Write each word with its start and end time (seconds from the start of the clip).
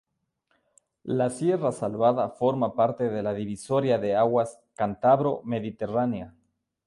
La 1.19 1.27
Sierra 1.29 1.71
Salvada 1.71 2.27
forma 2.31 2.73
parte 2.73 3.07
de 3.11 3.21
la 3.21 3.35
divisoria 3.35 3.99
de 3.99 4.15
aguas 4.15 4.59
cantabro-mediterránea. 4.73 6.33